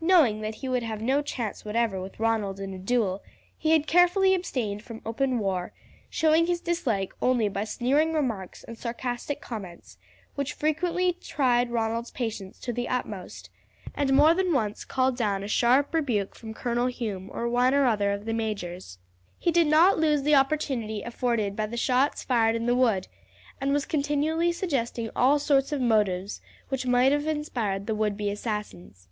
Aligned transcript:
Knowing 0.00 0.42
that 0.42 0.54
he 0.56 0.68
would 0.68 0.84
have 0.84 1.02
no 1.02 1.20
chance 1.20 1.64
whatever 1.64 2.00
with 2.00 2.20
Ronald 2.20 2.60
in 2.60 2.72
a 2.72 2.78
duel, 2.78 3.20
he 3.58 3.72
had 3.72 3.88
carefully 3.88 4.32
abstained 4.32 4.80
from 4.80 5.02
open 5.04 5.40
war, 5.40 5.72
showing 6.08 6.46
his 6.46 6.60
dislike 6.60 7.12
only 7.20 7.48
by 7.48 7.64
sneering 7.64 8.12
remarks 8.12 8.62
and 8.62 8.78
sarcastic 8.78 9.40
comments 9.40 9.98
which 10.36 10.52
frequently 10.52 11.12
tried 11.14 11.72
Ronald's 11.72 12.12
patience 12.12 12.60
to 12.60 12.72
the 12.72 12.88
utmost, 12.88 13.50
and 13.92 14.12
more 14.12 14.34
than 14.34 14.52
once 14.52 14.84
called 14.84 15.16
down 15.16 15.42
a 15.42 15.48
sharp 15.48 15.92
rebuke 15.92 16.36
from 16.36 16.54
Colonel 16.54 16.86
Hume 16.86 17.28
or 17.32 17.48
one 17.48 17.74
or 17.74 17.84
other 17.86 18.12
of 18.12 18.24
the 18.24 18.32
majors. 18.32 18.98
He 19.36 19.50
did 19.50 19.66
not 19.66 19.98
lose 19.98 20.22
the 20.22 20.36
opportunity 20.36 21.02
afforded 21.02 21.56
by 21.56 21.66
the 21.66 21.76
shots 21.76 22.22
fired 22.22 22.54
in 22.54 22.66
the 22.66 22.76
wood, 22.76 23.08
and 23.60 23.72
was 23.72 23.84
continually 23.84 24.52
suggesting 24.52 25.10
all 25.16 25.40
sorts 25.40 25.72
of 25.72 25.80
motives 25.80 26.40
which 26.68 26.86
might 26.86 27.10
have 27.10 27.26
inspired 27.26 27.88
the 27.88 27.96
would 27.96 28.16
be 28.16 28.30
assassins. 28.30 29.08